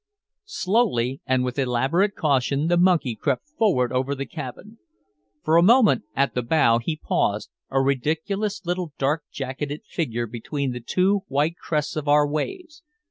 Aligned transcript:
Slowly 0.49 1.21
and 1.27 1.43
with 1.43 1.59
elaborate 1.59 2.15
caution 2.15 2.69
the 2.69 2.77
monkey 2.77 3.13
crept 3.15 3.47
forward 3.49 3.93
over 3.93 4.15
the 4.15 4.25
cabin. 4.25 4.79
For 5.43 5.57
a 5.57 5.61
moment 5.61 6.05
up 6.15 6.17
at 6.29 6.33
the 6.33 6.41
bow 6.41 6.79
he 6.79 6.95
paused, 6.97 7.51
a 7.69 7.79
ridiculous 7.79 8.65
little 8.65 8.93
dark 8.97 9.25
jacketed 9.31 9.83
figure 9.85 10.25
between 10.25 10.71
the 10.71 10.81
two 10.81 11.21
white 11.27 11.55
crests 11.55 11.95
of 11.95 12.07
our 12.07 12.27
waves. 12.27 12.81